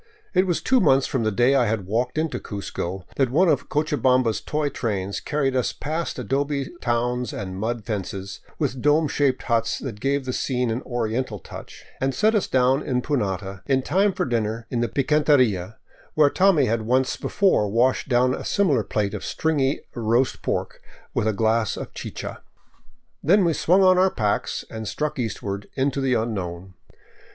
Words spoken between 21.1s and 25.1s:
with a glass of chicha. Then we swung on our packs and